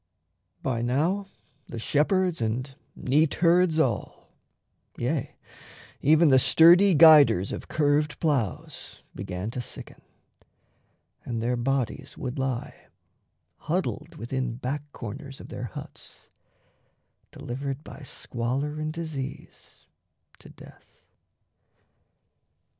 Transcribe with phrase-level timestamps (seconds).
[0.63, 1.27] By now
[1.67, 4.31] the shepherds and neatherds all,
[4.97, 5.35] Yea,
[6.01, 10.01] even the sturdy guiders of curved ploughs, Began to sicken,
[11.23, 12.87] and their bodies would lie
[13.57, 16.29] Huddled within back corners of their huts,
[17.31, 19.85] Delivered by squalor and disease
[20.39, 21.03] to death.